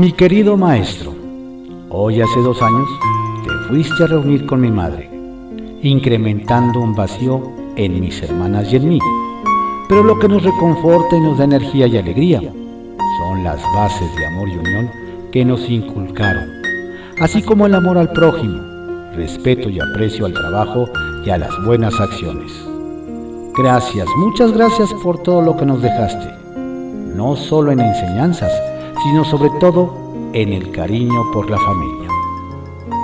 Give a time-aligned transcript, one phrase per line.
[0.00, 1.12] Mi querido maestro,
[1.90, 2.88] hoy hace dos años
[3.44, 5.10] te fuiste a reunir con mi madre,
[5.82, 7.42] incrementando un vacío
[7.76, 8.98] en mis hermanas y en mí.
[9.90, 14.24] Pero lo que nos reconforta y nos da energía y alegría son las bases de
[14.24, 14.90] amor y unión
[15.32, 16.48] que nos inculcaron,
[17.20, 18.58] así como el amor al prójimo,
[19.14, 20.88] respeto y aprecio al trabajo
[21.26, 22.50] y a las buenas acciones.
[23.54, 26.32] Gracias, muchas gracias por todo lo que nos dejaste,
[27.14, 28.50] no solo en enseñanzas,
[29.02, 29.94] sino sobre todo
[30.32, 32.08] en el cariño por la familia.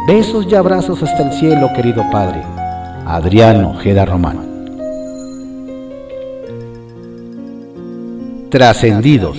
[0.06, 2.42] Besos y abrazos hasta el cielo, querido Padre.
[3.06, 4.46] Adriano Ojeda Román.
[8.50, 9.36] Trascendidos.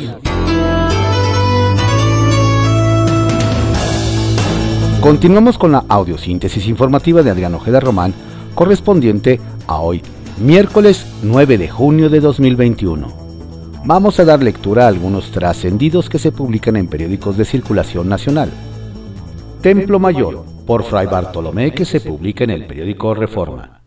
[5.02, 8.14] Continuamos con la audiosíntesis informativa de Adriano Ojeda Román,
[8.56, 10.02] correspondiente a hoy,
[10.38, 13.27] miércoles 9 de junio de 2021.
[13.88, 18.52] Vamos a dar lectura a algunos trascendidos que se publican en periódicos de circulación nacional.
[19.62, 23.80] Templo Mayor, por Fray Bartolomé, que se publica en el periódico Reforma.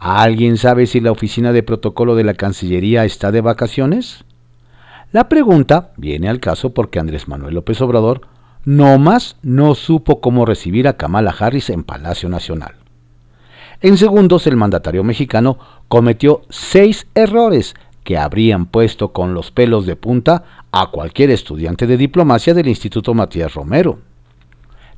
[0.00, 4.24] ¿Alguien sabe si la oficina de protocolo de la Cancillería está de vacaciones?
[5.12, 8.22] La pregunta viene al caso porque Andrés Manuel López Obrador
[8.64, 12.74] no más no supo cómo recibir a Kamala Harris en Palacio Nacional.
[13.80, 17.76] En segundos, el mandatario mexicano cometió seis errores
[18.08, 20.42] que habrían puesto con los pelos de punta
[20.72, 23.98] a cualquier estudiante de diplomacia del Instituto Matías Romero.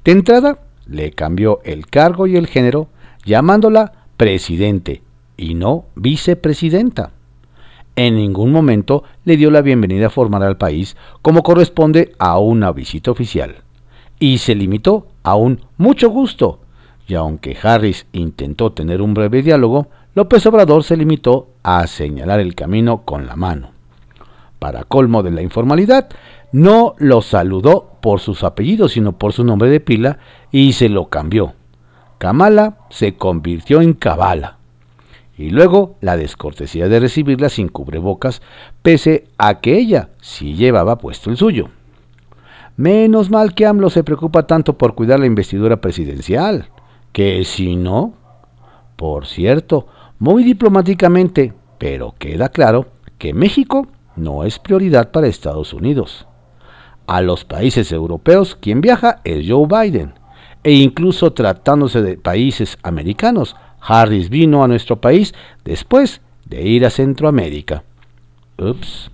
[0.04, 2.86] De entrada, le cambió el cargo y el género,
[3.24, 5.02] llamándola presidente
[5.36, 7.10] y no vicepresidenta.
[7.96, 13.10] En ningún momento le dio la bienvenida formal al país como corresponde a una visita
[13.10, 13.64] oficial,
[14.20, 16.60] y se limitó a un mucho gusto,
[17.08, 22.54] y aunque Harris intentó tener un breve diálogo, López Obrador se limitó a señalar el
[22.54, 23.70] camino con la mano.
[24.58, 26.08] Para colmo de la informalidad,
[26.52, 30.18] no lo saludó por sus apellidos, sino por su nombre de pila,
[30.50, 31.54] y se lo cambió.
[32.18, 34.58] Kamala se convirtió en Kabala
[35.40, 38.42] y luego la descortesía de recibirla sin cubrebocas,
[38.82, 41.70] pese a que ella sí llevaba puesto el suyo.
[42.76, 46.68] Menos mal que AMLO se preocupa tanto por cuidar la investidura presidencial,
[47.12, 48.12] que si no...
[48.96, 49.86] Por cierto,
[50.20, 56.26] muy diplomáticamente, pero queda claro que México no es prioridad para Estados Unidos.
[57.06, 60.12] A los países europeos quien viaja es Joe Biden,
[60.62, 66.90] e incluso tratándose de países americanos, Harris vino a nuestro país después de ir a
[66.90, 67.82] Centroamérica.
[68.58, 69.10] Ups.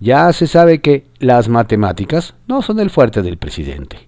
[0.00, 4.06] Ya se sabe que las matemáticas no son el fuerte del presidente.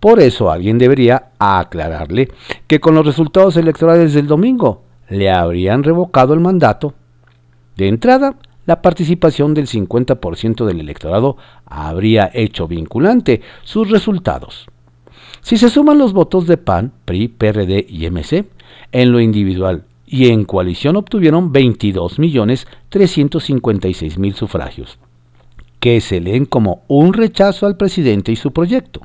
[0.00, 2.28] Por eso alguien debería aclararle
[2.66, 6.94] que con los resultados electorales del domingo le habrían revocado el mandato.
[7.76, 14.66] De entrada, la participación del 50% del electorado habría hecho vinculante sus resultados.
[15.42, 18.46] Si se suman los votos de PAN, PRI, PRD y MC,
[18.92, 24.98] en lo individual y en coalición obtuvieron 22.356.000 sufragios,
[25.78, 29.02] que se leen como un rechazo al presidente y su proyecto.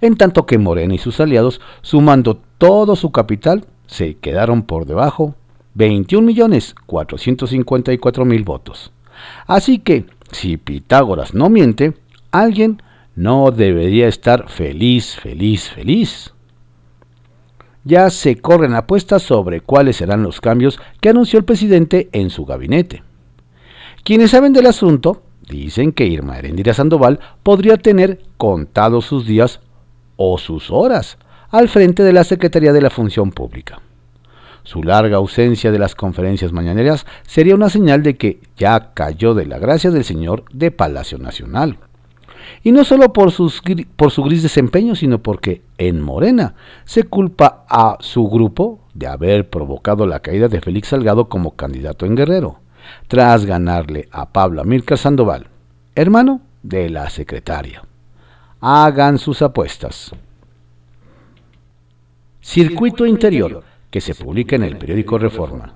[0.00, 5.34] En tanto que Morena y sus aliados, sumando todo su capital, se quedaron por debajo
[5.76, 8.92] 21.454.000 votos.
[9.46, 11.94] Así que, si Pitágoras no miente,
[12.30, 12.80] alguien
[13.16, 16.32] no debería estar feliz, feliz, feliz.
[17.82, 22.44] Ya se corren apuestas sobre cuáles serán los cambios que anunció el presidente en su
[22.44, 23.02] gabinete.
[24.04, 29.58] Quienes saben del asunto dicen que Irma Erendira Sandoval podría tener contados sus días
[30.16, 31.18] o sus horas
[31.50, 33.80] al frente de la Secretaría de la Función Pública.
[34.64, 39.46] Su larga ausencia de las conferencias mañaneras sería una señal de que ya cayó de
[39.46, 41.78] la gracia del señor de Palacio Nacional.
[42.62, 46.54] Y no solo por, su gris desempeño, sino porque en Morena
[46.84, 52.04] se culpa a su grupo de haber provocado la caída de Félix Salgado como candidato
[52.04, 52.60] en Guerrero,
[53.06, 55.46] tras ganarle a Pablo Amílcar Sandoval,
[55.94, 57.82] hermano de la secretaria.
[58.60, 60.12] Hagan sus apuestas.
[62.50, 65.74] Circuito Interior, que se publica en el periódico Reforma.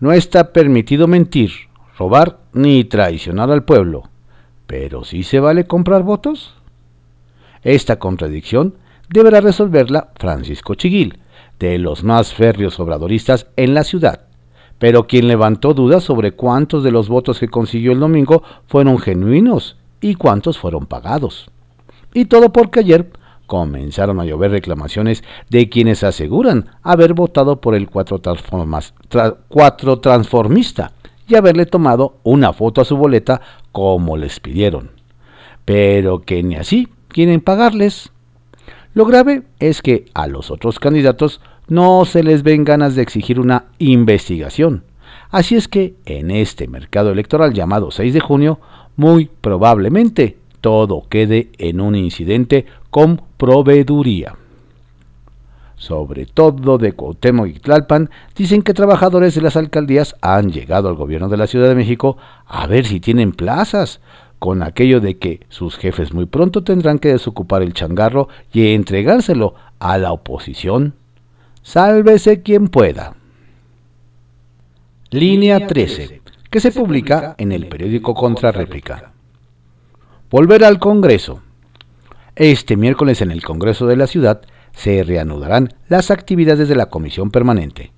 [0.00, 1.50] No está permitido mentir,
[1.98, 4.04] robar ni traicionar al pueblo
[4.66, 6.54] ¿Pero sí se vale comprar votos?
[7.62, 8.76] Esta contradicción
[9.10, 11.18] deberá resolverla Francisco Chiguil,
[11.58, 14.28] de los más férreos obradoristas en la ciudad,
[14.78, 19.76] pero quien levantó dudas sobre cuántos de los votos que consiguió el domingo fueron genuinos
[20.00, 21.50] y cuántos fueron pagados.
[22.14, 23.10] Y todo porque ayer
[23.50, 28.20] comenzaron a llover reclamaciones de quienes aseguran haber votado por el cuatro,
[29.98, 30.92] transformista
[31.26, 33.40] y haberle tomado una foto a su boleta
[33.72, 34.92] como les pidieron.
[35.64, 38.12] pero que ni así quieren pagarles.
[38.94, 43.40] Lo grave es que a los otros candidatos no se les ven ganas de exigir
[43.40, 44.84] una investigación.
[45.30, 48.60] Así es que en este mercado electoral llamado 6 de junio,
[48.94, 54.36] muy probablemente todo quede en un incidente con proveeduría.
[55.76, 60.94] Sobre todo de Cuauhtémoc y Tlalpan, dicen que trabajadores de las alcaldías han llegado al
[60.94, 64.00] gobierno de la Ciudad de México a ver si tienen plazas,
[64.38, 69.54] con aquello de que sus jefes muy pronto tendrán que desocupar el changarro y entregárselo
[69.78, 70.92] a la oposición.
[71.62, 73.14] Sálvese quien pueda.
[75.10, 76.20] Línea 13,
[76.50, 79.12] que se publica en el periódico Contrarréplica.
[80.30, 81.40] Volver al Congreso.
[82.40, 84.40] Este miércoles en el Congreso de la Ciudad
[84.72, 87.92] se reanudarán las actividades de la Comisión Permanente.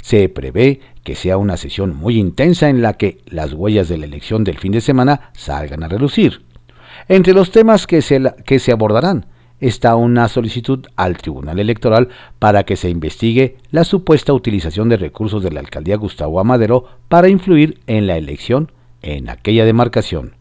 [0.00, 4.06] Se prevé que sea una sesión muy intensa en la que las huellas de la
[4.06, 6.46] elección del fin de semana salgan a relucir.
[7.08, 9.26] Entre los temas que se, que se abordarán
[9.60, 12.08] está una solicitud al Tribunal Electoral
[12.38, 17.28] para que se investigue la supuesta utilización de recursos de la alcaldía Gustavo Amadero para
[17.28, 18.72] influir en la elección
[19.02, 20.36] en aquella demarcación.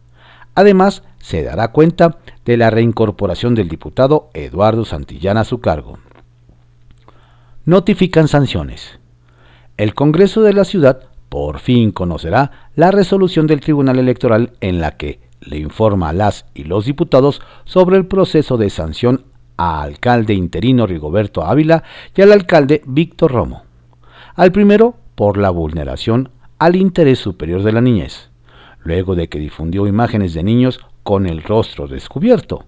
[0.55, 5.97] Además, se dará cuenta de la reincorporación del diputado Eduardo Santillán a su cargo.
[7.63, 8.99] Notifican sanciones.
[9.77, 14.97] El Congreso de la ciudad por fin conocerá la resolución del Tribunal Electoral en la
[14.97, 19.23] que le informa a las y los diputados sobre el proceso de sanción
[19.55, 21.83] al alcalde interino Rigoberto Ávila
[22.17, 23.63] y al alcalde Víctor Romo.
[24.35, 28.29] Al primero, por la vulneración al interés superior de la niñez,
[28.83, 32.65] luego de que difundió imágenes de niños con el rostro descubierto,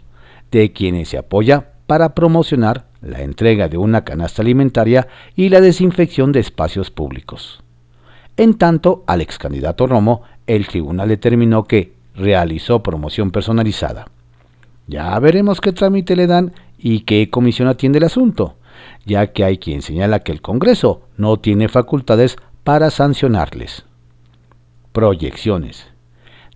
[0.51, 6.31] de quienes se apoya para promocionar la entrega de una canasta alimentaria y la desinfección
[6.31, 7.63] de espacios públicos.
[8.37, 14.07] En tanto, al ex candidato Romo, el tribunal determinó que realizó promoción personalizada.
[14.87, 18.55] Ya veremos qué trámite le dan y qué comisión atiende el asunto,
[19.05, 23.85] ya que hay quien señala que el Congreso no tiene facultades para sancionarles.
[24.91, 25.87] Proyecciones.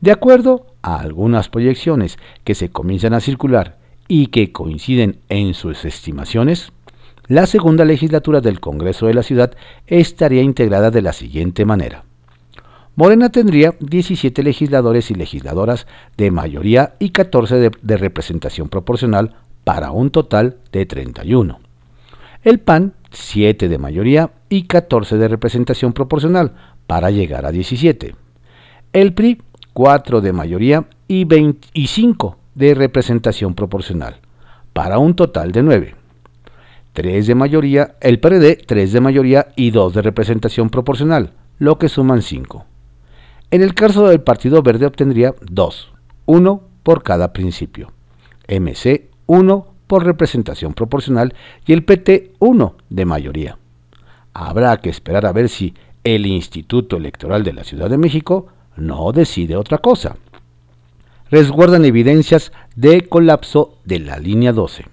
[0.01, 5.84] De acuerdo a algunas proyecciones que se comienzan a circular y que coinciden en sus
[5.84, 6.72] estimaciones,
[7.28, 9.54] la segunda legislatura del Congreso de la Ciudad
[9.88, 12.06] estaría integrada de la siguiente manera.
[12.96, 15.86] Morena tendría 17 legisladores y legisladoras
[16.18, 21.60] de mayoría y 14 de, representación proporcional para un total de 31.
[22.44, 26.56] El PAN 7 de mayoría y 14 de representación proporcional
[26.88, 28.16] para llegar a 17.
[28.92, 29.42] El PRI
[29.74, 34.18] 4 de mayoría y 25 de representación proporcional
[34.74, 35.95] para un total de 9.
[36.94, 41.89] 3 de mayoría, el PRD 3 de mayoría y 2 de representación proporcional, lo que
[41.89, 42.66] suman 5.
[43.51, 45.92] En el caso del Partido Verde obtendría dos,
[46.25, 47.92] uno por cada principio.
[48.48, 51.33] MC 1 por representación proporcional
[51.65, 53.57] y el PT 1 de mayoría.
[54.33, 55.74] Habrá que esperar a ver si
[56.04, 58.48] el Instituto Electoral de la Ciudad de México
[58.79, 60.17] no decide otra cosa.
[61.29, 64.85] Resguardan evidencias de colapso de la línea 12.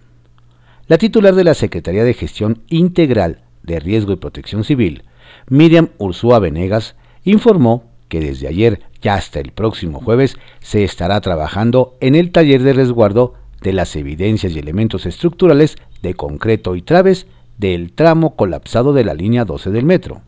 [0.86, 5.02] La titular de la Secretaría de Gestión Integral de Riesgo y Protección Civil,
[5.48, 6.94] Miriam Ursúa Venegas,
[7.24, 12.64] informó que desde ayer y hasta el próximo jueves se estará trabajando en el taller
[12.64, 18.92] de resguardo de las evidencias y elementos estructurales de concreto y traves del tramo colapsado
[18.92, 20.22] de la línea 12 del metro.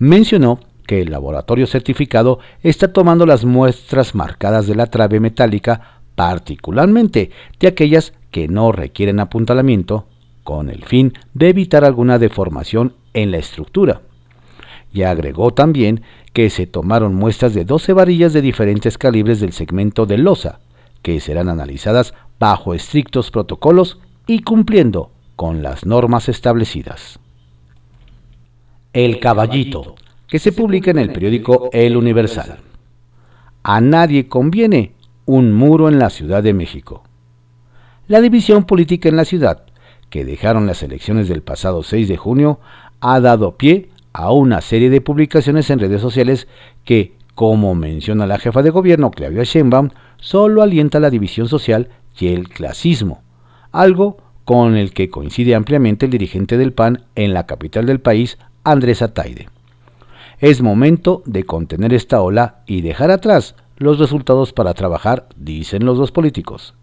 [0.00, 7.30] Mencionó que el laboratorio certificado está tomando las muestras marcadas de la trave metálica, particularmente
[7.58, 10.06] de aquellas que no requieren apuntalamiento,
[10.42, 14.02] con el fin de evitar alguna deformación en la estructura.
[14.92, 20.06] Y agregó también que se tomaron muestras de 12 varillas de diferentes calibres del segmento
[20.06, 20.60] de losa,
[21.02, 27.18] que serán analizadas bajo estrictos protocolos y cumpliendo con las normas establecidas.
[28.92, 29.96] El Caballito,
[30.28, 32.58] que se publica en el periódico El Universal.
[33.62, 34.92] A nadie conviene
[35.26, 37.02] un muro en la Ciudad de México.
[38.08, 39.64] La división política en la ciudad,
[40.10, 42.60] que dejaron las elecciones del pasado 6 de junio,
[43.00, 46.46] ha dado pie a una serie de publicaciones en redes sociales
[46.84, 51.88] que, como menciona la jefa de gobierno Claudia Sheinbaum, solo alienta la división social
[52.18, 53.22] y el clasismo,
[53.72, 58.38] algo con el que coincide ampliamente el dirigente del PAN en la capital del país,
[58.62, 59.48] Andrés Ataide.
[60.38, 65.98] Es momento de contener esta ola y dejar atrás los resultados para trabajar, dicen los
[65.98, 66.74] dos políticos.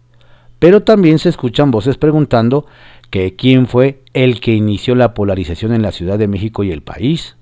[0.58, 2.66] Pero también se escuchan voces preguntando
[3.10, 6.82] que quién fue el que inició la polarización en la Ciudad de México y el
[6.82, 7.36] país.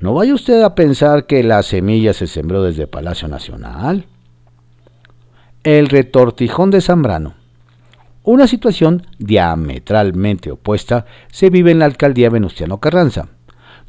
[0.00, 4.06] No vaya usted a pensar que la semilla se sembró desde Palacio Nacional.
[5.64, 7.34] el retortijón de Zambrano.
[8.24, 13.28] Una situación diametralmente opuesta se vive en la alcaldía Venustiano Carranza,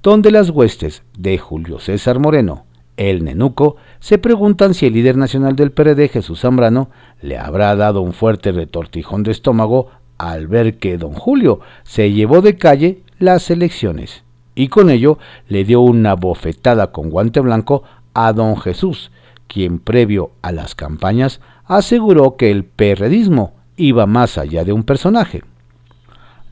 [0.04, 2.66] donde las huestes de Julio César Moreno,
[2.98, 6.90] el Nenuco, se preguntan si el líder nacional del PRD, Jesús Zambrano,
[7.22, 12.42] le habrá dado un fuerte retortijón de estómago al ver que don Julio se llevó
[12.42, 14.24] de calle las elecciones
[14.56, 15.18] y con ello
[15.48, 17.84] le dio una bofetada con guante blanco
[18.14, 19.10] a don Jesús,
[19.48, 25.44] quien previo a las campañas aseguró que el perredismo iba más allá de un personaje.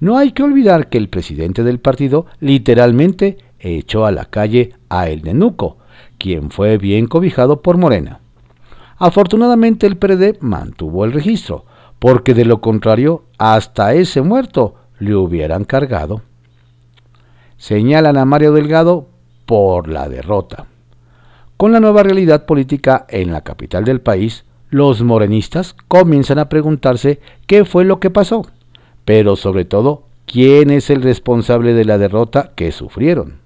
[0.01, 5.07] No hay que olvidar que el presidente del partido literalmente echó a la calle a
[5.09, 5.77] El Nenuco,
[6.17, 8.19] quien fue bien cobijado por Morena.
[8.97, 11.65] Afortunadamente el PRD mantuvo el registro,
[11.99, 16.23] porque de lo contrario hasta ese muerto le hubieran cargado.
[17.57, 19.07] Señalan a Mario Delgado
[19.45, 20.65] por la derrota.
[21.57, 27.19] Con la nueva realidad política en la capital del país, los morenistas comienzan a preguntarse
[27.45, 28.47] qué fue lo que pasó,
[29.05, 33.39] pero sobre todo, quién es el responsable de la derrota que sufrieron.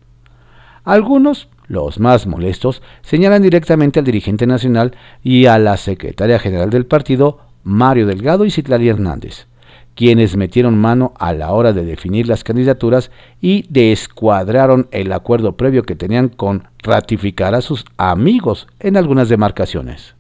[0.84, 6.86] Algunos, los más molestos, señalan directamente al dirigente nacional y a la secretaria general del
[6.86, 9.48] partido, Mario Delgado y Citlali Hernández,
[9.96, 13.10] quienes metieron mano a la hora de definir las candidaturas
[13.42, 20.14] y descuadraron el acuerdo previo que tenían con ratificar a sus amigos en algunas demarcaciones.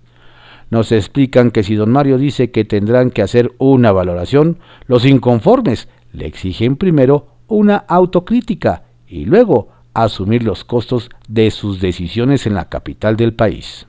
[0.75, 5.87] Nos explican que si don Mario dice que tendrán que hacer una valoración, los inconformes
[6.11, 12.67] le exigen primero una autocrítica y luego asumir los costos de sus decisiones en la
[12.67, 13.87] capital del país.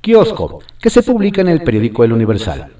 [0.00, 2.70] Kiosco, que se publica en el periódico El Universal.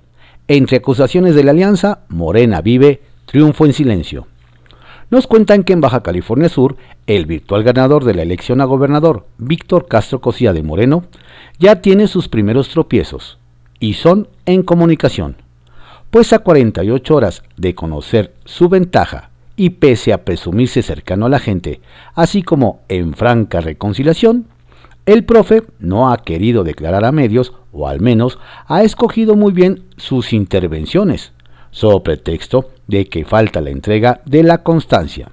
[0.47, 4.29] Entre acusaciones de la alianza, Morena vive, triunfo en silencio.
[5.15, 9.29] Nos cuentan que en Baja California Sur, el virtual ganador de la elección a gobernador,
[9.39, 11.05] Víctor Castro Cosía de Moreno,
[11.57, 13.39] ya tiene sus primeros tropiezos,
[13.79, 15.37] y son en comunicación,
[16.11, 21.39] pues a 48 horas de conocer su ventaja y pese a presumirse cercano a la
[21.39, 21.81] gente,
[22.17, 24.49] así como en franca reconciliación,
[25.07, 29.85] el profe no ha querido declarar a medios, o al menos ha escogido muy bien
[29.97, 31.33] sus intervenciones,
[31.71, 35.31] sobre pretexto de que falta la entrega de la constancia.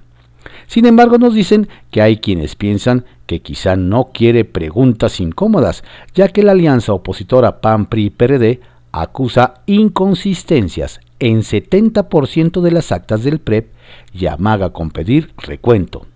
[0.66, 6.28] Sin embargo, nos dicen que hay quienes piensan que quizá no quiere preguntas incómodas, ya
[6.28, 8.60] que la alianza opositora PAN-PRI-PRD
[8.92, 13.72] acusa inconsistencias en 70% de las actas del PREP
[14.12, 16.06] y amaga con pedir recuento.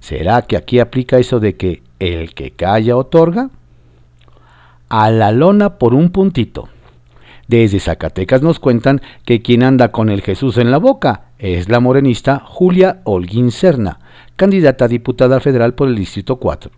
[0.00, 3.50] ¿Será que aquí aplica eso de que el que calla otorga?
[4.88, 6.68] A la lona por un puntito.
[7.50, 11.80] Desde Zacatecas nos cuentan que quien anda con el Jesús en la boca es la
[11.80, 13.98] morenista Julia Holguín Serna,
[14.36, 16.70] candidata a diputada federal por el Distrito 4,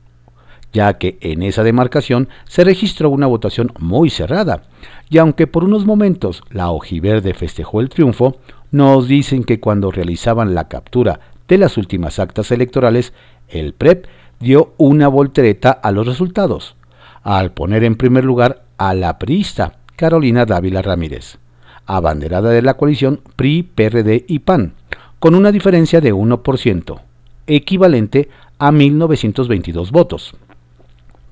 [0.72, 4.62] ya que en esa demarcación se registró una votación muy cerrada,
[5.10, 8.38] y aunque por unos momentos la ojiverde festejó el triunfo,
[8.70, 13.12] nos dicen que cuando realizaban la captura de las últimas actas electorales,
[13.46, 14.06] el PREP
[14.40, 16.76] dio una voltereta a los resultados,
[17.22, 21.38] al poner en primer lugar a la priista Carolina Dávila Ramírez
[21.86, 24.74] abanderada de la coalición PRI, PRD y PAN,
[25.18, 27.00] con una diferencia de 1%,
[27.46, 30.34] equivalente a 1.922 votos.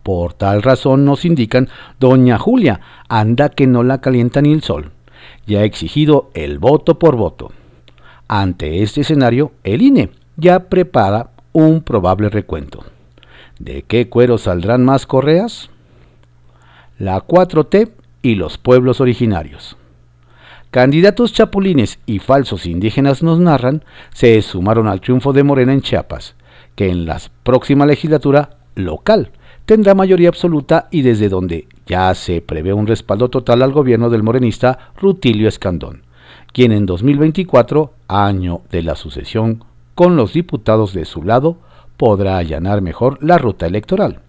[0.02, 4.92] Por tal razón nos indican, doña Julia, anda que no la calienta ni el sol.
[5.46, 7.52] Ya ha exigido el voto por voto.
[8.28, 12.84] Ante este escenario, el INE ya prepara un probable recuento.
[13.58, 15.68] ¿De qué cuero saldrán más correas?
[16.98, 17.90] La 4T
[18.22, 19.76] y los pueblos originarios.
[20.70, 26.36] Candidatos chapulines y falsos indígenas nos narran se sumaron al triunfo de Morena en Chiapas,
[26.76, 29.32] que en la próxima legislatura local
[29.66, 34.22] tendrá mayoría absoluta y desde donde ya se prevé un respaldo total al gobierno del
[34.22, 36.02] morenista Rutilio Escandón,
[36.52, 41.58] quien en 2024, año de la sucesión con los diputados de su lado,
[41.96, 44.20] podrá allanar mejor la ruta electoral.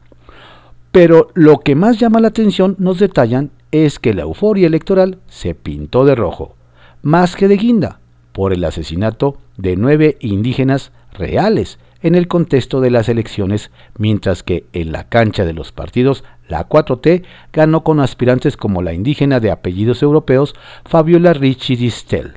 [0.91, 5.55] Pero lo que más llama la atención, nos detallan, es que la euforia electoral se
[5.55, 6.55] pintó de rojo,
[7.01, 7.99] más que de guinda,
[8.31, 14.65] por el asesinato de nueve indígenas reales en el contexto de las elecciones, mientras que
[14.73, 17.23] en la cancha de los partidos la 4T
[17.53, 22.33] ganó con aspirantes como la indígena de apellidos europeos Fabiola Ricci Distel.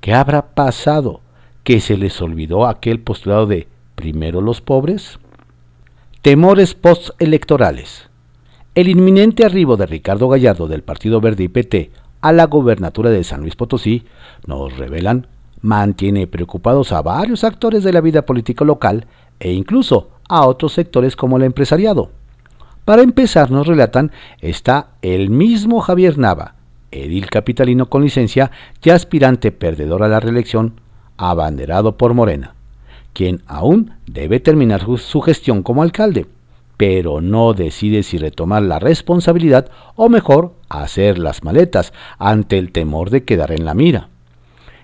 [0.00, 1.20] ¿Qué habrá pasado?
[1.62, 5.18] ¿Que se les olvidó aquel postulado de primero los pobres?
[6.20, 8.10] Temores postelectorales.
[8.74, 13.22] El inminente arribo de Ricardo Gallardo del Partido Verde y PT a la gobernatura de
[13.22, 14.02] San Luis Potosí,
[14.48, 15.28] nos revelan,
[15.60, 19.06] mantiene preocupados a varios actores de la vida política local
[19.38, 22.10] e incluso a otros sectores como el empresariado.
[22.84, 26.56] Para empezar, nos relatan, está el mismo Javier Nava,
[26.90, 28.50] edil capitalino con licencia
[28.82, 30.80] y aspirante perdedor a la reelección,
[31.16, 32.54] abanderado por Morena,
[33.12, 36.26] quien aún debe terminar su gestión como alcalde,
[36.76, 43.10] pero no decide si retomar la responsabilidad o mejor hacer las maletas ante el temor
[43.10, 44.08] de quedar en la mira.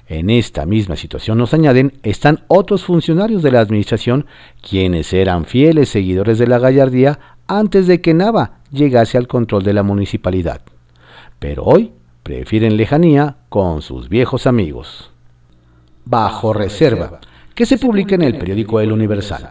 [0.06, 4.26] En esta misma situación nos añaden están otros funcionarios de la administración
[4.60, 9.72] quienes eran fieles seguidores de la gallardía antes de que Nava llegase al control de
[9.72, 10.62] la municipalidad.
[11.38, 11.92] Pero hoy
[12.22, 15.10] prefieren lejanía con sus viejos amigos.
[16.04, 17.20] Bajo reserva,
[17.54, 19.50] que se publica en el periódico El Universal.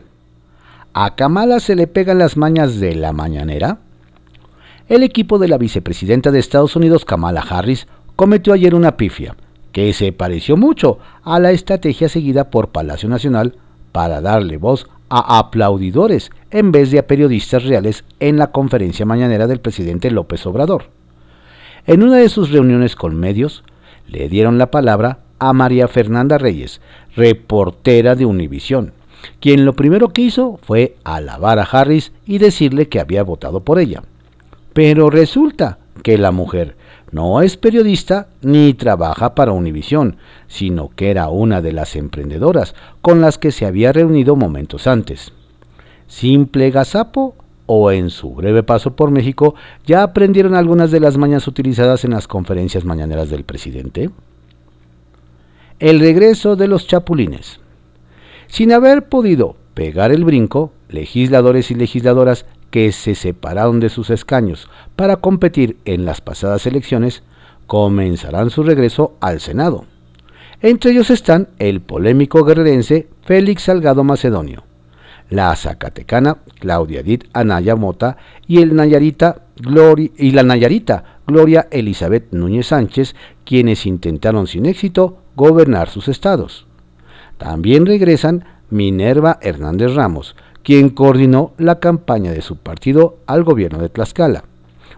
[0.94, 3.78] ¿A Kamala se le pegan las mañas de la mañanera?
[4.88, 9.36] El equipo de la vicepresidenta de Estados Unidos, Kamala Harris, cometió ayer una pifia
[9.72, 13.56] que se pareció mucho a la estrategia seguida por Palacio Nacional
[13.92, 19.46] para darle voz a aplaudidores en vez de a periodistas reales en la conferencia mañanera
[19.46, 20.86] del presidente López Obrador.
[21.86, 23.64] En una de sus reuniones con medios,
[24.08, 26.82] le dieron la palabra a María Fernanda Reyes,
[27.16, 28.94] reportera de Univisión,
[29.40, 33.80] quien lo primero que hizo fue alabar a Harris y decirle que había votado por
[33.80, 34.04] ella.
[34.74, 36.76] Pero resulta que la mujer
[37.12, 43.22] no es periodista ni trabaja para Univisión, sino que era una de las emprendedoras con
[43.22, 45.34] las que se había reunido momentos antes.
[46.08, 47.36] Simple gazapo
[47.66, 52.12] o en su breve paso por México ya aprendieron algunas de las mañas utilizadas en
[52.12, 54.10] las conferencias mañaneras del presidente.
[55.80, 57.60] El regreso de los chapulines.
[58.50, 64.70] Sin haber podido pegar el brinco, legisladores y legisladoras que se separaron de sus escaños
[64.96, 67.24] para competir en las pasadas elecciones,
[67.68, 69.86] comenzarán su regreso al Senado.
[70.62, 74.64] Entre ellos están el polémico guerrerense Félix Salgado Macedonio,
[75.30, 83.86] la zacatecana Claudia Edith Anaya Mota y, y la Nayarita Gloria Elizabeth Núñez Sánchez, quienes
[83.86, 86.66] intentaron sin éxito gobernar sus estados.
[87.40, 93.90] También regresan Minerva Hernández Ramos, quien coordinó la campaña de su partido al gobierno de
[93.90, 94.44] Tlaxcala.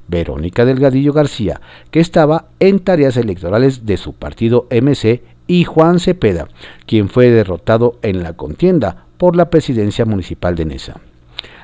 [0.07, 6.47] Verónica Delgadillo García, que estaba en tareas electorales de su partido MC, y Juan Cepeda,
[6.85, 10.99] quien fue derrotado en la contienda por la presidencia municipal de Nesa.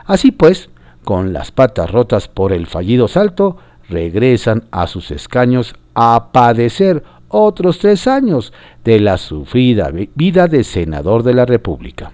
[0.06, 0.70] Así pues,
[1.04, 3.58] con las patas rotas por el fallido salto,
[3.90, 11.24] regresan a sus escaños a padecer otros tres años de la sufrida vida de senador
[11.24, 12.12] de la República.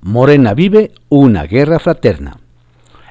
[0.00, 2.38] Morena vive una guerra fraterna.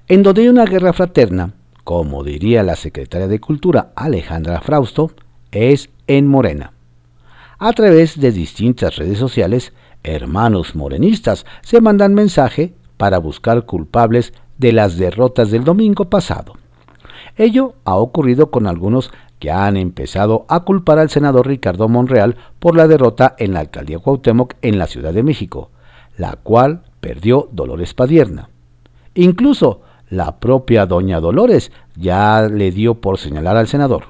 [0.08, 5.12] En donde hay una guerra fraterna, como diría la secretaria de Cultura Alejandra Frausto,
[5.51, 6.73] es en Morena.
[7.60, 9.73] A través de distintas redes sociales,
[10.04, 16.54] hermanos morenistas se mandan mensaje para buscar culpables de las derrotas del domingo pasado.
[17.38, 22.77] Ello ha ocurrido con algunos que han empezado a culpar al senador Ricardo Monreal por
[22.77, 25.71] la derrota en la alcaldía Cuauhtémoc en la Ciudad de México,
[26.15, 28.49] la cual perdió Dolores Padierna.
[29.15, 34.04] Incluso la propia doña Dolores ya le dio por señalar al senador.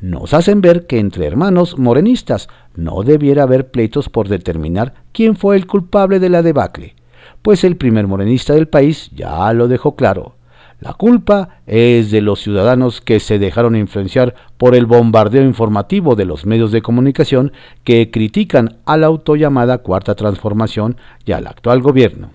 [0.00, 5.54] Nos hacen ver que entre hermanos morenistas no debiera haber pleitos por determinar quién fue
[5.54, 6.96] el culpable de la debacle,
[7.42, 10.36] pues el primer morenista del país ya lo dejó claro.
[10.80, 16.24] La culpa es de los ciudadanos que se dejaron influenciar por el bombardeo informativo de
[16.24, 17.52] los medios de comunicación
[17.84, 22.30] que critican a la autollamada Cuarta Transformación y al actual gobierno.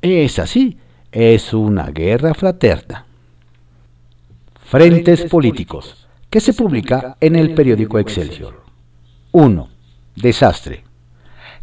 [0.00, 0.78] Es así,
[1.12, 3.04] es una guerra fraterna.
[4.64, 8.62] Frentes políticos, que se publica en el periódico Excelsior.
[9.32, 9.68] 1.
[10.16, 10.82] Desastre.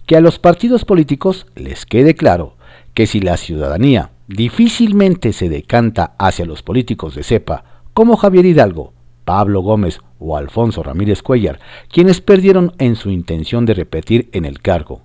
[0.06, 2.56] Que a los partidos políticos les quede claro
[2.93, 8.94] que si la ciudadanía difícilmente se decanta hacia los políticos de cepa como Javier Hidalgo,
[9.26, 11.60] Pablo Gómez o Alfonso Ramírez Cuellar,
[11.90, 15.02] quienes perdieron en su intención de repetir en el cargo,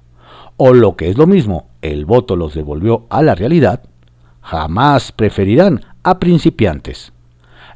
[0.57, 3.83] o lo que es lo mismo, el voto los devolvió a la realidad,
[4.41, 7.13] jamás preferirán a principiantes.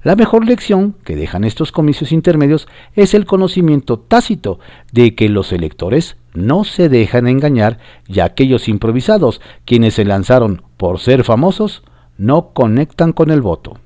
[0.02, 4.58] La mejor lección que dejan estos comicios intermedios es el conocimiento tácito
[4.90, 10.98] de que los electores no se dejan engañar y aquellos improvisados, quienes se lanzaron por
[10.98, 11.82] ser famosos,
[12.18, 13.78] no conectan con el voto.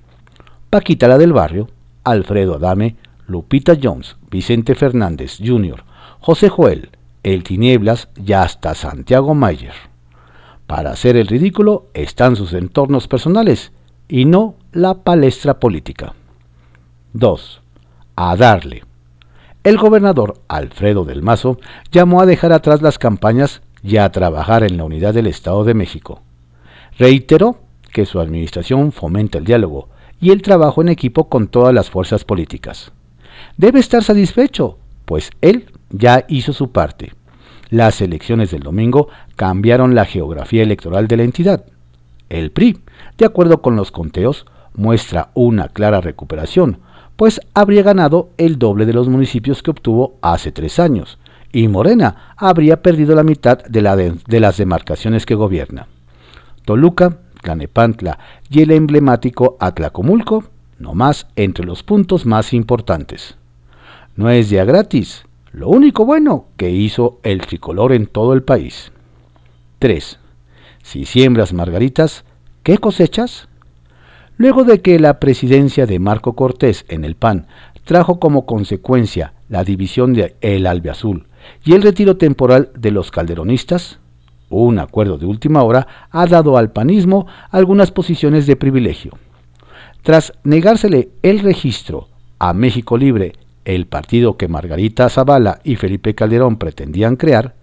[0.70, 1.68] Paquita la del barrio,
[2.04, 5.84] Alfredo Adame, Lupita Jones, Vicente Fernández Jr.,
[6.20, 6.90] José Joel,
[7.22, 9.74] El Tinieblas y hasta Santiago Mayer.
[10.66, 13.72] Para hacer el ridículo están sus entornos personales
[14.08, 16.14] y no la palestra política.
[17.12, 17.60] 2.
[18.16, 18.85] A darle.
[19.66, 21.58] El gobernador Alfredo del Mazo
[21.90, 25.74] llamó a dejar atrás las campañas y a trabajar en la unidad del Estado de
[25.74, 26.22] México.
[26.96, 27.58] Reiteró
[27.92, 29.88] que su administración fomenta el diálogo
[30.20, 32.92] y el trabajo en equipo con todas las fuerzas políticas.
[33.56, 37.14] Debe estar satisfecho, pues él ya hizo su parte.
[37.68, 41.64] Las elecciones del domingo cambiaron la geografía electoral de la entidad.
[42.28, 42.78] El PRI,
[43.18, 46.78] de acuerdo con los conteos, muestra una clara recuperación,
[47.16, 51.18] pues habría ganado el doble de los municipios que obtuvo hace tres años,
[51.52, 53.80] y Morena habría perdido la mitad de,
[54.40, 55.88] las demarcaciones que gobierna.
[56.64, 58.18] Toluca, Tlanepantla
[58.50, 60.44] y el emblemático Atlacomulco,
[60.78, 63.36] no más entre los puntos más importantes.
[64.16, 68.92] No es día gratis, lo único bueno que hizo el tricolor en todo el país.
[69.78, 70.18] 3.
[70.82, 72.24] Si siembras margaritas,
[72.62, 73.48] ¿qué cosechas?
[74.38, 77.46] Luego de que la presidencia de Marco Cortés en el PAN
[77.84, 81.26] trajo como consecuencia la división de El Albiazul
[81.64, 83.98] y el retiro temporal de los calderonistas,
[84.50, 89.12] un acuerdo de última hora ha dado al panismo algunas posiciones de privilegio.
[90.02, 93.32] Tras negársele el registro a México Libre,
[93.64, 97.54] el partido que Margarita Zavala y Felipe Calderón pretendían crear,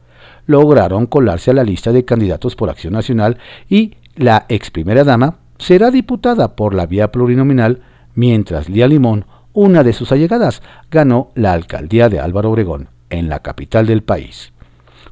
[0.47, 3.38] lograron colarse a la lista de candidatos por Acción Nacional
[3.69, 7.82] y la ex primera dama será diputada por la vía plurinominal,
[8.15, 13.39] mientras Lía Limón, una de sus allegadas, ganó la alcaldía de Álvaro Obregón, en la
[13.39, 14.52] capital del país.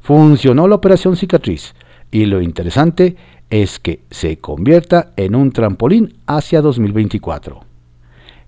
[0.02, 1.74] Funcionó la operación cicatriz
[2.10, 3.16] y lo interesante
[3.50, 7.60] es que se convierta en un trampolín hacia 2024.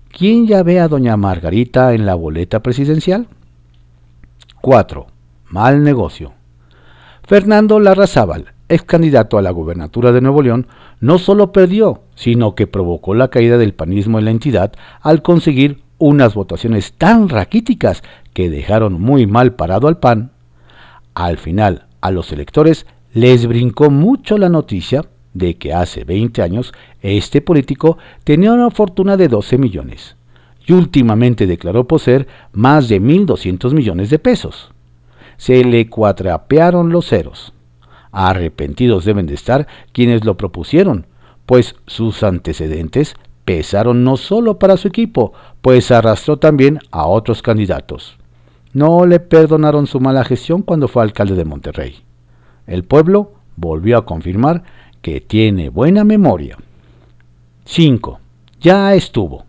[0.09, 3.27] ¿Quién ya ve a doña Margarita en la boleta presidencial?
[4.61, 5.07] 4.
[5.49, 6.33] Mal negocio.
[7.23, 10.67] Fernando Larrazábal, ex candidato a la gubernatura de Nuevo León,
[10.99, 15.81] no solo perdió, sino que provocó la caída del panismo en la entidad al conseguir
[15.97, 20.31] unas votaciones tan raquíticas que dejaron muy mal parado al PAN.
[21.13, 26.73] Al final, a los electores les brincó mucho la noticia de que hace 20 años
[27.01, 30.15] este político tenía una fortuna de 12 millones
[30.65, 34.71] y últimamente declaró poseer más de 1.200 millones de pesos.
[35.37, 37.54] Se le cuatrapearon los ceros.
[38.17, 41.05] Arrepentidos deben de estar quienes lo propusieron,
[41.45, 48.15] pues sus antecedentes pesaron no solo para su equipo, pues arrastró también a otros candidatos.
[48.71, 52.03] No le perdonaron su mala gestión cuando fue alcalde de Monterrey.
[52.67, 54.63] El pueblo volvió a confirmar
[55.01, 56.57] que tiene buena memoria.
[57.65, 58.21] 5.
[58.61, 59.43] Ya estuvo.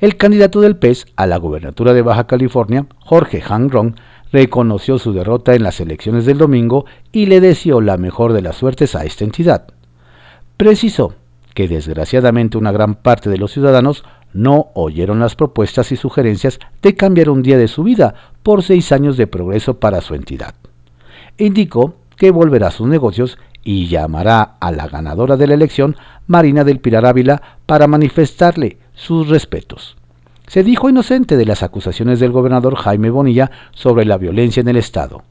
[0.00, 3.94] El candidato del PES a la gobernatura de Baja California, Jorge Hangrong,
[4.36, 8.56] reconoció su derrota en las elecciones del domingo y le deseó la mejor de las
[8.56, 9.68] suertes a esta entidad.
[10.58, 11.14] Precisó
[11.54, 16.94] que desgraciadamente una gran parte de los ciudadanos no oyeron las propuestas y sugerencias de
[16.94, 20.54] cambiar un día de su vida por seis años de progreso para su entidad.
[21.38, 25.96] Indicó que volverá a sus negocios y llamará a la ganadora de la elección,
[26.26, 29.95] Marina del Pilar Ávila, para manifestarle sus respetos
[30.46, 34.76] se dijo inocente de las acusaciones del gobernador Jaime Bonilla sobre la violencia en el
[34.76, 35.24] Estado.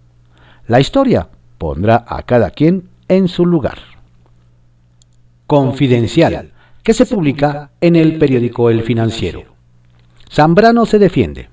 [0.67, 3.77] La historia pondrá a cada quien en su lugar.
[5.47, 6.51] Confidencial,
[6.83, 9.43] que se publica en el periódico El Financiero.
[10.31, 11.49] Zambrano se defiende.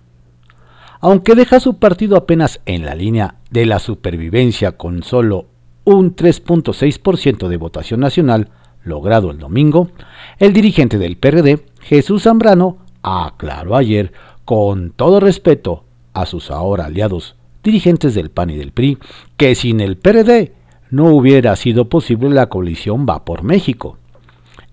[1.01, 5.46] Aunque deja su partido apenas en la línea de la supervivencia con solo
[5.85, 8.51] un 3.6% de votación nacional
[8.85, 9.90] logrado el domingo,
[10.38, 14.12] el dirigente del PRD, Jesús Zambrano, aclaró ayer,
[14.45, 18.99] con todo respeto a sus ahora aliados dirigentes del PAN y del PRI,
[19.37, 20.53] que sin el PRD
[20.91, 23.99] no hubiera sido posible la coalición Va por México.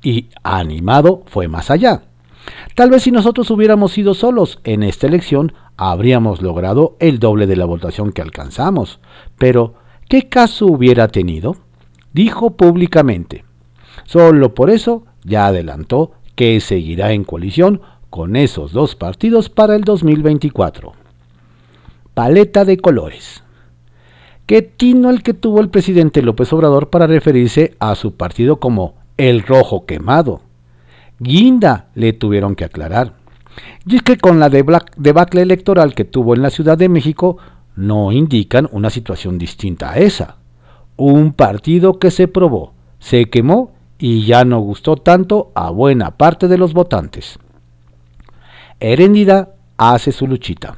[0.04, 2.04] Y animado fue más allá.
[2.76, 7.56] Tal vez si nosotros hubiéramos sido solos en esta elección, habríamos logrado el doble de
[7.56, 9.00] la votación que alcanzamos.
[9.38, 9.76] Pero,
[10.08, 11.58] ¿qué caso hubiera tenido?
[12.14, 13.46] Dijo públicamente.
[14.06, 19.84] Solo por eso ya adelantó que seguirá en coalición con esos dos partidos para el
[19.84, 20.94] 2024.
[22.14, 23.44] Paleta de colores.
[24.46, 28.96] Qué tino el que tuvo el presidente López Obrador para referirse a su partido como
[29.18, 30.42] el rojo quemado.
[31.20, 33.14] Guinda le tuvieron que aclarar.
[33.86, 37.38] Y es que con la debacle electoral que tuvo en la Ciudad de México
[37.76, 40.38] no indican una situación distinta a esa.
[40.96, 46.48] Un partido que se probó, se quemó y ya no gustó tanto a buena parte
[46.48, 47.38] de los votantes.
[48.80, 50.78] Heréndida hace su luchita.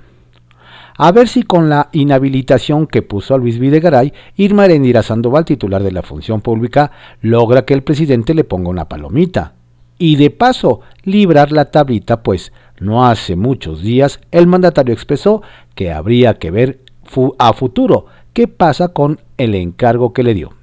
[0.97, 5.81] A ver si con la inhabilitación que puso a Luis Videgaray, Irma Heréndira Sandoval, titular
[5.83, 9.53] de la función pública, logra que el presidente le ponga una palomita.
[9.97, 15.43] Y de paso, librar la tablita, pues no hace muchos días el mandatario expresó
[15.75, 16.79] que habría que ver
[17.37, 20.53] a futuro qué pasa con el encargo que le dio.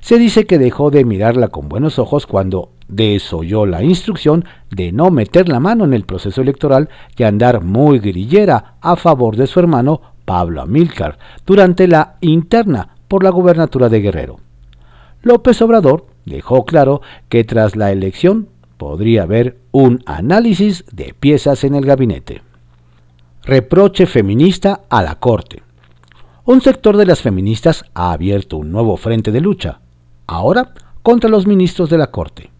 [0.00, 5.10] Se dice que dejó de mirarla con buenos ojos cuando desoyó la instrucción de no
[5.10, 9.60] meter la mano en el proceso electoral y andar muy grillera a favor de su
[9.60, 14.40] hermano Pablo Amílcar durante la interna por la gubernatura de Guerrero.
[15.22, 21.74] López Obrador dejó claro que tras la elección podría haber un análisis de piezas en
[21.74, 22.42] el gabinete.
[23.42, 25.62] Reproche feminista a la Corte.
[26.44, 29.80] Un sector de las feministas ha abierto un nuevo frente de lucha,
[30.26, 30.72] ahora
[31.02, 32.50] contra los ministros de la Corte.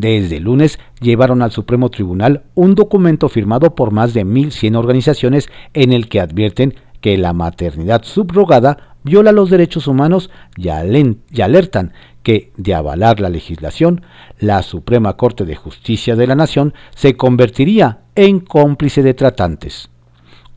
[0.00, 5.50] Desde el lunes llevaron al Supremo Tribunal un documento firmado por más de 1.100 organizaciones
[5.74, 12.50] en el que advierten que la maternidad subrogada viola los derechos humanos y, alertan que,
[12.56, 14.00] de avalar la legislación,
[14.38, 19.90] la Suprema Corte de Justicia de la Nación se convertiría en cómplice de tratantes.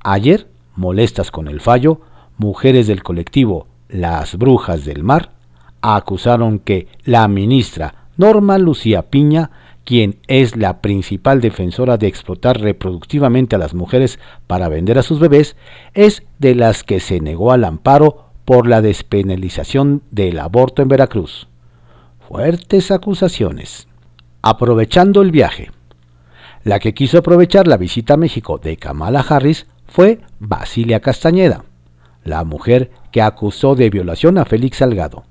[0.06, 1.99] Ayer, molestas con el fallo,
[2.38, 5.32] mujeres del colectivo Las Brujas del Mar
[5.82, 9.52] acusaron que la ministra Norma Lucía Piña
[9.84, 15.19] quien es la principal defensora de explotar reproductivamente a las mujeres para vender a sus
[15.19, 15.56] bebés,
[15.93, 21.47] es de las que se negó al amparo por la despenalización del aborto en Veracruz.
[22.28, 23.88] Fuertes acusaciones.
[24.41, 25.71] Aprovechando el viaje.
[26.63, 31.65] La que quiso aprovechar la visita a México de Kamala Harris fue Basilia Castañeda,
[32.23, 35.26] la mujer que acusó de violación a Félix Salgado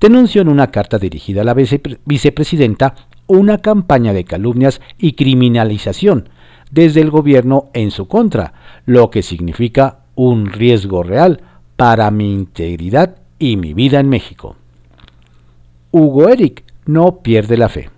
[0.00, 2.94] denunció en una carta dirigida a la vicepresidenta
[3.26, 6.28] una campaña de calumnias y criminalización
[6.70, 8.52] desde el gobierno en su contra,
[8.84, 11.40] lo que significa un riesgo real
[11.76, 14.56] para mi integridad y mi vida en México.
[15.90, 17.90] Hugo Eric no pierde la fe.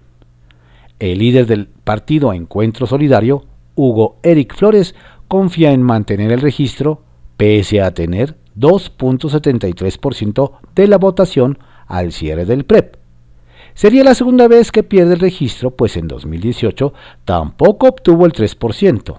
[0.99, 4.95] El líder del partido Encuentro Solidario, Hugo Eric Flores,
[5.29, 7.03] confía en mantener el registro
[7.37, 12.97] pese a tener 2.73% de la votación al cierre del PREP,
[13.77, 16.95] Sería la segunda vez que pierde el registro, pues en 2018
[17.27, 19.19] tampoco obtuvo el 3%.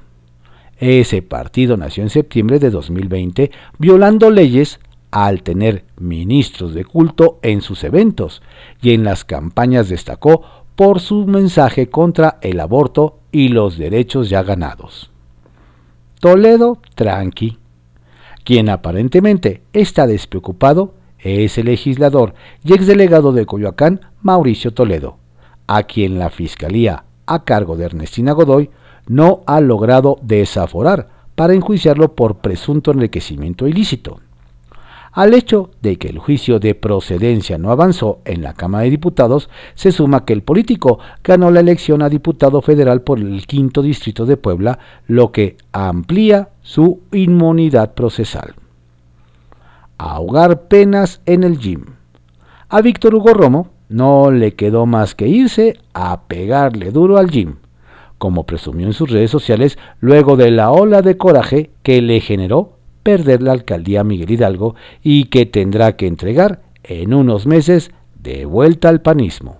[0.79, 4.79] Ese partido nació en septiembre de 2020 violando leyes
[5.11, 8.41] al tener ministros de culto en sus eventos
[8.81, 10.43] y en las campañas destacó
[10.75, 15.11] por su mensaje contra el aborto y los derechos ya ganados.
[16.19, 17.59] Toledo Tranqui,
[18.43, 25.17] quien aparentemente está despreocupado, es el legislador y exdelegado de Coyoacán, Mauricio Toledo,
[25.67, 28.69] a quien la Fiscalía, a cargo de Ernestina Godoy,
[29.07, 34.19] no ha logrado desaforar para enjuiciarlo por presunto enriquecimiento ilícito.
[35.11, 39.49] Al hecho de que el juicio de procedencia no avanzó en la Cámara de Diputados,
[39.73, 44.27] se suma que el político ganó la elección a diputado federal por el quinto distrito
[44.27, 44.77] de Puebla,
[45.07, 48.53] lo que amplía su inmunidad procesal
[49.97, 51.85] ahogar penas en el gym.
[52.69, 57.55] A Víctor Hugo Romo no le quedó más que irse a pegarle duro al gym,
[58.17, 62.73] como presumió en sus redes sociales luego de la ola de coraje que le generó
[63.03, 68.89] perder la alcaldía Miguel Hidalgo y que tendrá que entregar en unos meses de vuelta
[68.89, 69.59] al panismo.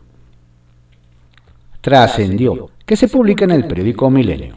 [1.81, 4.55] Trascendió, que se publica en el periódico Milenio.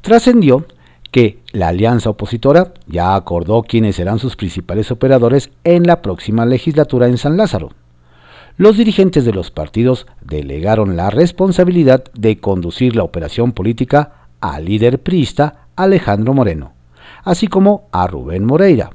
[0.00, 0.66] Trascendió
[1.12, 7.06] que la alianza opositora ya acordó quiénes serán sus principales operadores en la próxima legislatura
[7.06, 7.70] en San Lázaro.
[8.56, 15.02] Los dirigentes de los partidos delegaron la responsabilidad de conducir la operación política al líder
[15.02, 16.72] priista Alejandro Moreno,
[17.24, 18.90] así como a Rubén Moreira.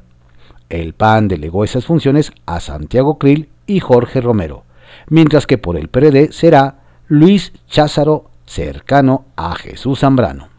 [0.69, 4.63] El PAN delegó esas funciones a Santiago Krill y Jorge Romero,
[5.08, 10.57] mientras que por el PRD será Luis Cházaro, cercano a Jesús Zambrano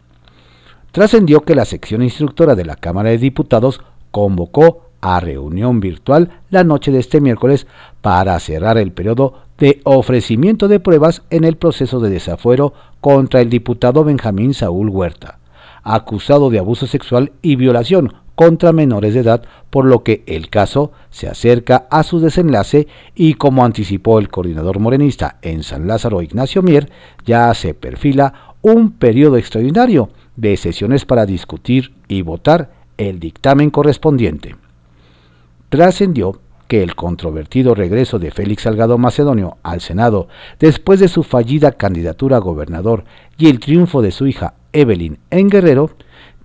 [0.91, 6.63] trascendió que la sección instructora de la Cámara de Diputados convocó a reunión virtual la
[6.63, 7.67] noche de este miércoles
[8.01, 13.49] para cerrar el periodo de ofrecimiento de pruebas en el proceso de desafuero contra el
[13.49, 15.39] diputado Benjamín Saúl Huerta,
[15.83, 20.93] acusado de abuso sexual y violación contra menores de edad, por lo que el caso
[21.09, 26.61] se acerca a su desenlace y como anticipó el coordinador morenista en San Lázaro Ignacio
[26.61, 26.89] Mier,
[27.25, 34.55] ya se perfila un periodo extraordinario de sesiones para discutir y votar el dictamen correspondiente.
[35.69, 40.27] Trascendió que el controvertido regreso de Félix Salgado Macedonio al Senado
[40.59, 43.03] después de su fallida candidatura a gobernador
[43.37, 45.91] y el triunfo de su hija Evelyn en Guerrero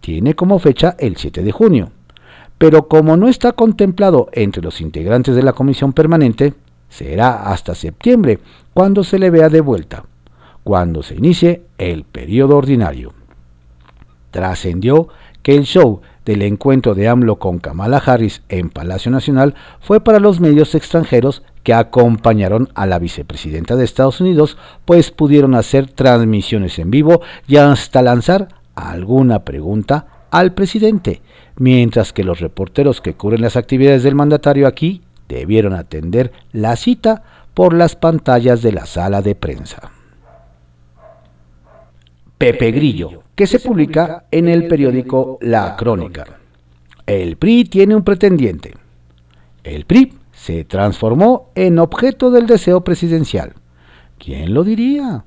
[0.00, 1.90] tiene como fecha el 7 de junio.
[2.59, 6.54] Pero como no está contemplado entre los integrantes de la comisión permanente,
[6.88, 8.38] será hasta septiembre
[8.72, 10.04] cuando se le vea de vuelta,
[10.62, 13.12] cuando se inicie el periodo ordinario
[14.35, 15.07] trascendió
[15.44, 20.18] que el show del encuentro de AMLO con Kamala Harris en Palacio Nacional fue para
[20.18, 26.81] los medios extranjeros que acompañaron a la vicepresidenta de Estados Unidos, pues pudieron hacer transmisiones
[26.81, 31.23] en vivo y hasta lanzar alguna pregunta al presidente,
[31.57, 37.23] mientras que los reporteros que cubren las actividades del mandatario aquí debieron atender la cita
[37.55, 39.92] por las pantallas de la sala de prensa.
[42.44, 46.26] Pepe Grillo, que se publica en el periódico La Crónica.
[47.07, 48.74] El PRI tiene un pretendiente.
[49.62, 53.54] El PRI se transformó en objeto del deseo presidencial.
[54.18, 55.24] ¿Quién lo diría?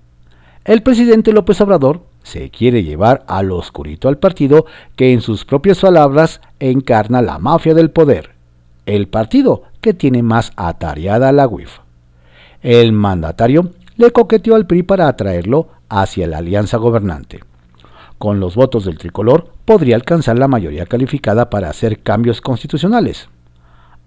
[0.63, 5.79] El presidente López Obrador se quiere llevar al oscurito al partido que en sus propias
[5.79, 8.35] palabras encarna la mafia del poder,
[8.85, 11.79] el partido que tiene más atareada la UIF.
[12.61, 17.41] El mandatario le coqueteó al PRI para atraerlo hacia la alianza gobernante.
[18.17, 23.29] Con los votos del tricolor podría alcanzar la mayoría calificada para hacer cambios constitucionales.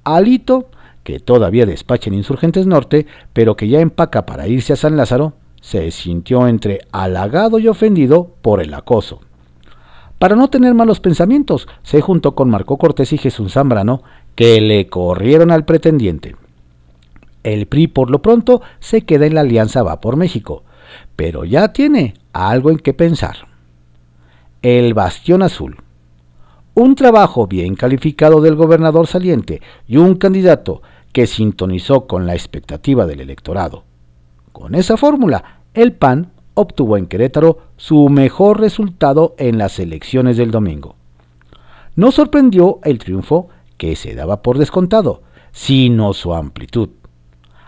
[0.04, 0.68] Alito,
[1.04, 5.34] que todavía despacha en Insurgentes Norte, pero que ya empaca para irse a San Lázaro,
[5.60, 9.20] se sintió entre halagado y ofendido por el acoso.
[10.18, 14.02] Para no tener malos pensamientos, se juntó con Marco Cortés y Jesús Zambrano,
[14.34, 16.36] que le corrieron al pretendiente.
[17.42, 20.62] El PRI por lo pronto se queda en la alianza Va por México,
[21.20, 23.46] pero ya tiene algo en que pensar.
[24.62, 25.76] El Bastión Azul.
[26.72, 30.80] Un trabajo bien calificado del gobernador saliente y un candidato
[31.12, 33.84] que sintonizó con la expectativa del electorado.
[34.52, 40.50] Con esa fórmula, el PAN obtuvo en Querétaro su mejor resultado en las elecciones del
[40.50, 40.96] domingo.
[41.96, 45.20] No sorprendió el triunfo que se daba por descontado,
[45.52, 46.88] sino su amplitud.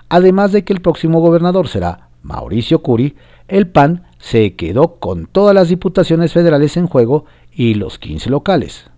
[0.09, 3.17] Además de que el próximo gobernador será Mauricio Curi,
[3.53, 8.91] el PAN se quedó con todas las diputaciones federales en juego y los 15 locales.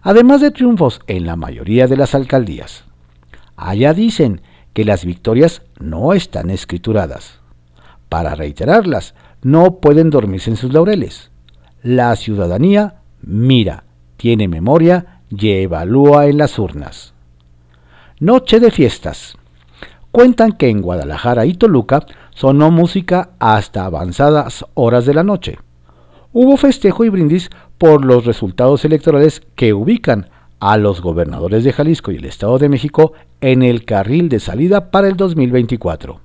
[0.00, 2.84] Además de triunfos en la mayoría de las alcaldías.
[3.56, 4.40] Allá dicen
[4.72, 7.40] que las victorias no están escrituradas.
[8.08, 11.30] Para reiterarlas, no pueden dormirse en sus laureles.
[11.82, 13.84] La ciudadanía mira,
[14.16, 17.12] tiene memoria y evalúa en las urnas.
[18.18, 19.36] Noche de fiestas.
[20.10, 25.58] Cuentan que en Guadalajara y Toluca sonó música hasta avanzadas horas de la noche.
[26.32, 30.28] Hubo festejo y brindis por los resultados electorales que ubican
[30.60, 34.90] a los gobernadores de Jalisco y el Estado de México en el carril de salida
[34.90, 36.20] para el 2024.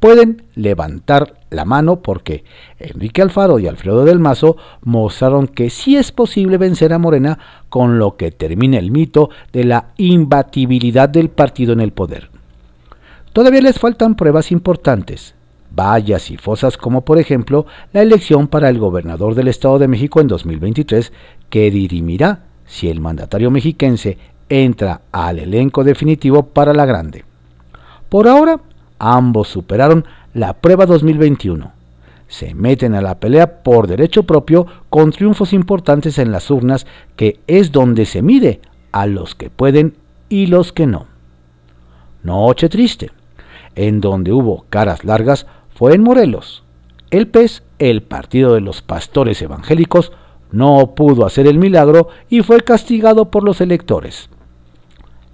[0.00, 2.44] Pueden levantar la mano porque
[2.78, 7.38] Enrique Alfaro y Alfredo del Mazo mostraron que sí es posible vencer a Morena
[7.70, 12.35] con lo que termina el mito de la imbatibilidad del partido en el poder.
[13.36, 15.34] Todavía les faltan pruebas importantes,
[15.70, 20.22] vallas y fosas como por ejemplo la elección para el gobernador del Estado de México
[20.22, 21.12] en 2023
[21.50, 24.16] que dirimirá si el mandatario mexiquense
[24.48, 27.26] entra al elenco definitivo para la grande.
[28.08, 28.58] Por ahora,
[28.98, 31.72] ambos superaron la prueba 2021.
[32.28, 37.40] Se meten a la pelea por derecho propio con triunfos importantes en las urnas, que
[37.48, 39.92] es donde se mide a los que pueden
[40.30, 41.04] y los que no.
[42.22, 43.10] Noche triste.
[43.76, 46.64] En donde hubo caras largas fue en Morelos.
[47.10, 50.10] El PES, el Partido de los Pastores Evangélicos,
[50.50, 54.30] no pudo hacer el milagro y fue castigado por los electores.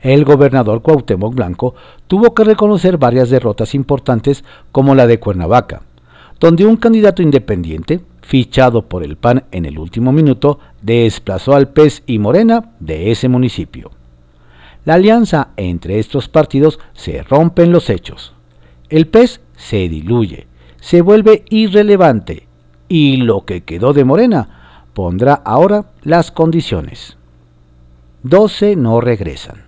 [0.00, 1.76] El gobernador Cuauhtémoc Blanco
[2.08, 5.82] tuvo que reconocer varias derrotas importantes como la de Cuernavaca,
[6.40, 12.02] donde un candidato independiente, fichado por el PAN en el último minuto, desplazó al PES
[12.06, 13.92] y Morena de ese municipio.
[14.84, 18.32] La alianza entre estos partidos se rompe en los hechos.
[18.88, 20.46] El PES se diluye,
[20.80, 22.48] se vuelve irrelevante
[22.88, 27.16] y lo que quedó de Morena pondrá ahora las condiciones.
[28.24, 29.64] 12 no regresan.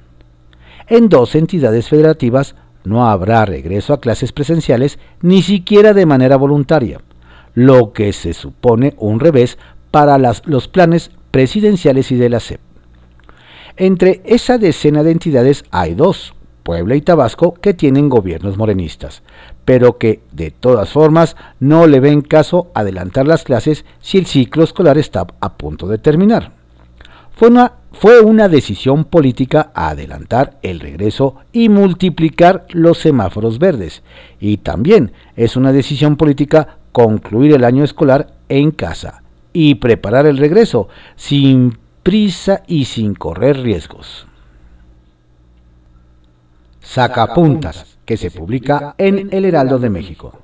[0.87, 7.00] En dos entidades federativas no habrá regreso a clases presenciales ni siquiera de manera voluntaria,
[7.55, 9.59] lo que se supone un revés
[9.90, 12.61] para los planes presidenciales y de la SEP.
[13.77, 19.22] Entre esa decena de entidades hay dos, Puebla y Tabasco, que tienen gobiernos morenistas,
[19.64, 24.64] pero que de todas formas no le ven caso adelantar las clases si el ciclo
[24.64, 26.53] escolar está a punto de terminar.
[27.37, 34.03] Fue una, decisión política adelantar el regreso y multiplicar los semáforos verdes.
[34.39, 39.22] Y también es una decisión política concluir el año escolar en casa
[39.53, 44.26] y preparar el regreso sin prisa y sin correr riesgos.
[46.80, 50.38] Sacapuntas que se publica en El Heraldo de México.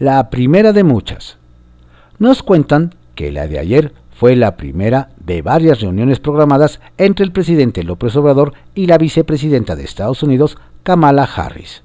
[0.00, 1.38] La primera de muchas.
[2.18, 7.30] Nos cuentan que la de ayer fue la primera de varias reuniones programadas entre el
[7.30, 11.84] presidente López Obrador y la vicepresidenta de Estados Unidos, Kamala Harris.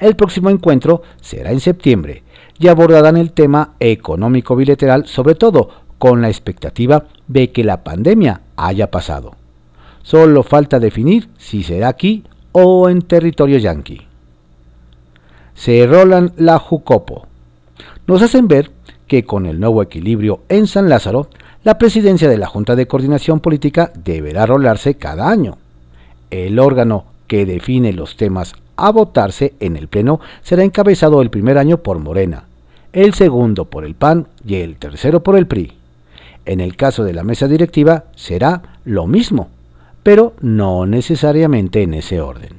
[0.00, 2.24] El próximo encuentro será en septiembre
[2.58, 8.40] y abordarán el tema económico bilateral, sobre todo con la expectativa de que la pandemia
[8.56, 9.36] haya pasado.
[10.02, 14.02] Solo falta definir si será aquí o en territorio yanqui.
[15.54, 17.26] Se rolan la Jucopo.
[18.06, 18.70] Nos hacen ver
[19.06, 21.28] que con el nuevo equilibrio en San Lázaro,
[21.64, 25.58] la presidencia de la Junta de Coordinación Política deberá rolarse cada año.
[26.30, 31.58] El órgano que define los temas a votarse en el Pleno será encabezado el primer
[31.58, 32.44] año por Morena,
[32.92, 35.81] el segundo por el PAN y el tercero por el PRI.
[36.44, 39.48] En el caso de la mesa directiva será lo mismo,
[40.02, 42.58] pero no necesariamente en ese orden.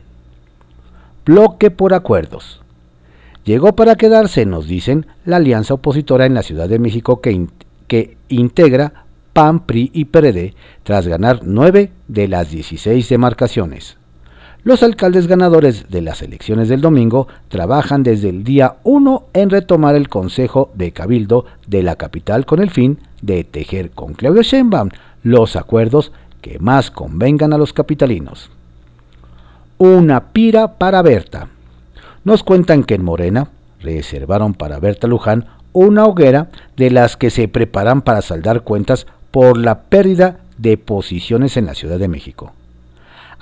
[1.25, 2.61] Bloque por acuerdos.
[3.45, 9.05] Llegó para quedarse, nos dicen, la alianza opositora en la Ciudad de México que, integra
[9.33, 10.53] PAN, PRI y PRD
[10.83, 13.97] tras ganar nueve de las 16 demarcaciones.
[14.65, 19.93] Los alcaldes ganadores de las elecciones del domingo trabajan desde el día 1 en retomar
[19.95, 24.87] el Consejo de Cabildo de la capital con el fin de tejer con Claudio Sheinbaum
[25.21, 28.51] los acuerdos que más convengan a los capitalinos.
[29.79, 31.49] Una pira para Berta.
[32.23, 33.49] Nos cuentan que en Morena
[33.81, 36.47] reservaron para Berta Luján una hoguera
[36.77, 41.75] de las que se preparan para saldar cuentas por la pérdida de posiciones en la
[41.75, 42.53] Ciudad de México.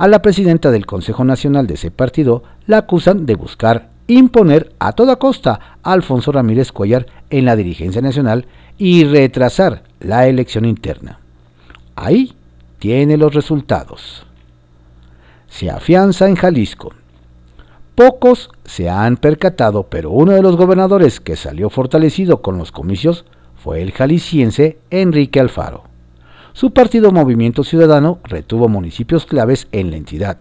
[0.01, 4.93] A la presidenta del Consejo Nacional de ese partido la acusan de buscar imponer a
[4.93, 8.47] toda costa a Alfonso Ramírez Cuellar en la dirigencia nacional
[8.79, 11.19] y retrasar la elección interna.
[11.95, 12.33] Ahí
[12.79, 14.25] tiene los resultados.
[15.47, 16.93] Se afianza en Jalisco.
[17.93, 23.23] Pocos se han percatado, pero uno de los gobernadores que salió fortalecido con los comicios
[23.55, 25.90] fue el jalisciense Enrique Alfaro.
[26.53, 30.39] Su partido Movimiento Ciudadano retuvo municipios claves en la entidad.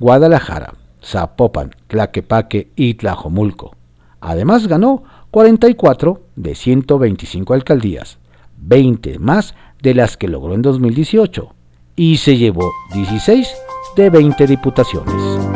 [0.00, 0.74] Guadalajara,
[1.04, 3.76] Zapopan, Tlaquepaque y Tlajomulco.
[4.20, 8.18] Además ganó 44 de 125 alcaldías,
[8.56, 11.54] 20 más de las que logró en 2018,
[11.94, 13.48] y se llevó 16
[13.96, 15.47] de 20 diputaciones.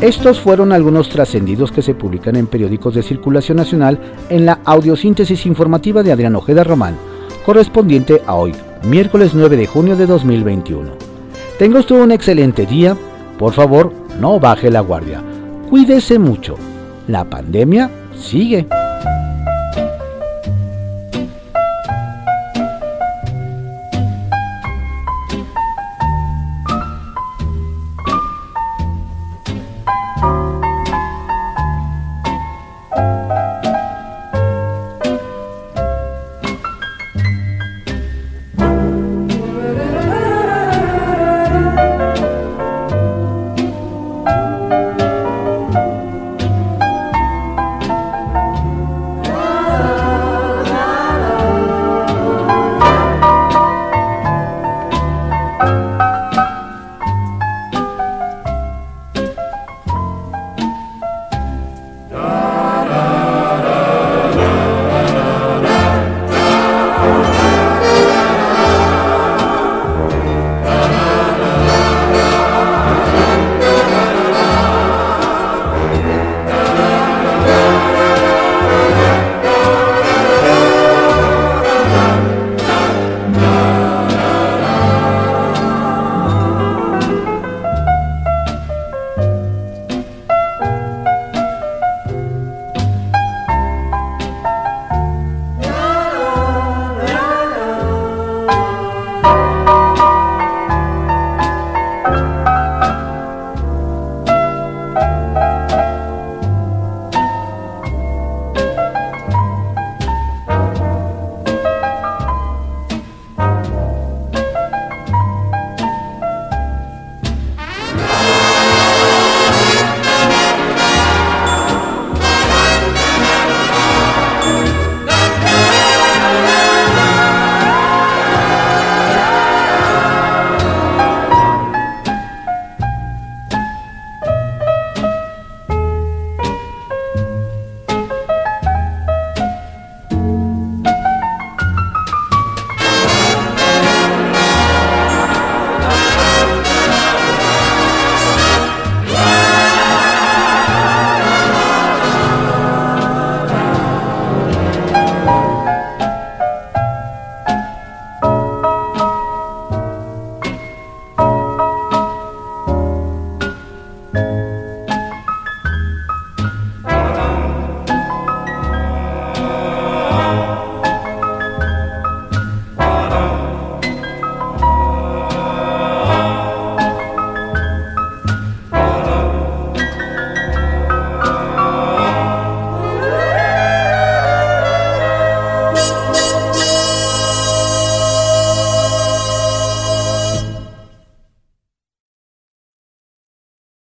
[0.00, 3.98] Estos fueron algunos trascendidos que se publican en periódicos de circulación nacional
[4.30, 6.96] en la audiosíntesis informativa de Adrián Ojeda Román,
[7.44, 10.92] correspondiente a hoy, miércoles 9 de junio de 2021.
[11.58, 12.96] Tenga usted un excelente día.
[13.38, 15.22] Por favor, no baje la guardia.
[15.68, 16.54] Cuídese mucho.
[17.06, 18.66] La pandemia sigue.